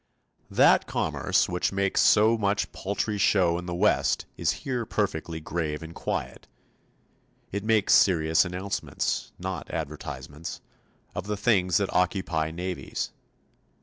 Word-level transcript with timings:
That 0.49 0.87
commerce 0.87 1.47
which 1.47 1.71
makes 1.71 2.01
so 2.01 2.35
much 2.35 2.71
paltry 2.71 3.19
show 3.19 3.59
in 3.59 3.67
the 3.67 3.75
West 3.75 4.25
is 4.35 4.51
here 4.65 4.83
perfectly 4.83 5.39
grave 5.39 5.83
and 5.83 5.93
quiet; 5.93 6.47
it 7.51 7.63
makes 7.63 7.93
serious 7.93 8.43
announcements, 8.43 9.31
not 9.37 9.69
advertisements, 9.69 10.59
of 11.13 11.27
the 11.27 11.37
things 11.37 11.77
that 11.77 11.93
occupy 11.93 12.49
navies. 12.49 13.11